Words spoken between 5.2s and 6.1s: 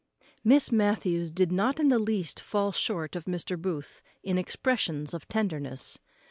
tenderness.